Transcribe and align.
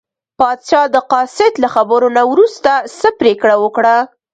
پاچا 0.39 0.81
د 0.95 0.97
قاصد 1.11 1.53
له 1.63 1.67
خبرو 1.75 2.07
نه 2.17 2.23
وروسته 2.31 2.71
څه 2.99 3.07
پرېکړه 3.19 3.55
وکړه. 3.63 3.95